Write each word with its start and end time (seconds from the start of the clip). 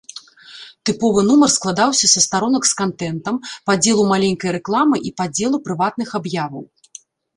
Тыповы 0.89 1.19
нумар 1.27 1.51
складаўся 1.57 2.07
са 2.13 2.23
старонак 2.27 2.63
з 2.69 2.73
кантэнтам, 2.81 3.35
падзелу 3.71 4.03
маленькай 4.13 4.49
рэкламы 4.57 4.97
і 5.11 5.15
падзелу 5.23 5.57
прыватных 5.69 6.09
аб'яваў. 6.23 6.65